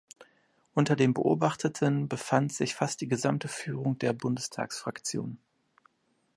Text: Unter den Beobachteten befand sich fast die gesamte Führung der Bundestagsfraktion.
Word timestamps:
Unter 0.73 0.95
den 0.95 1.13
Beobachteten 1.13 2.09
befand 2.09 2.51
sich 2.51 2.73
fast 2.73 3.01
die 3.01 3.07
gesamte 3.07 3.47
Führung 3.47 3.99
der 3.99 4.13
Bundestagsfraktion. 4.13 5.37